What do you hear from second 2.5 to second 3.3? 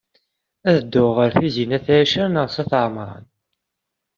s at Ɛemṛan?